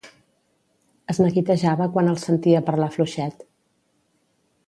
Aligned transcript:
Es 1.13 1.19
neguitejava 1.23 1.87
quan 1.97 2.09
els 2.15 2.25
sentia 2.29 2.63
parlar 2.71 2.89
fluixet. 2.97 3.47